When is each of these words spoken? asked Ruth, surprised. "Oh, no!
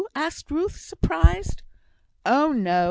asked 0.15 0.49
Ruth, 0.49 0.77
surprised. 0.79 1.61
"Oh, 2.25 2.51
no! 2.51 2.79